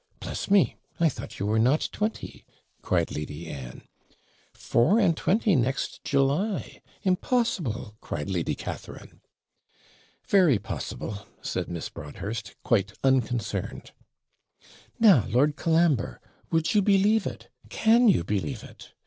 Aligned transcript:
Bless 0.19 0.49
me! 0.49 0.77
I 0.99 1.09
thought 1.09 1.37
you 1.37 1.45
were 1.45 1.59
not 1.59 1.87
twenty!' 1.91 2.43
cried 2.81 3.11
Lady 3.11 3.45
Anne. 3.47 3.83
'Four 4.51 4.97
and 4.99 5.15
twenty 5.15 5.55
next 5.55 6.03
July! 6.03 6.81
impossible!' 7.03 7.95
cried 8.01 8.27
Lady 8.27 8.55
Catharine. 8.55 9.21
'Very 10.27 10.57
possible,' 10.57 11.27
said 11.43 11.69
Miss 11.69 11.89
Broadhurst, 11.89 12.55
quite 12.63 12.93
unconcerned. 13.03 13.91
'Now, 14.99 15.27
Lord 15.27 15.55
Colambre, 15.55 16.19
would 16.49 16.73
you 16.73 16.81
believe 16.81 17.27
it? 17.27 17.49
Can 17.69 18.07
you 18.07 18.23
believe 18.23 18.63
it?' 18.63 18.95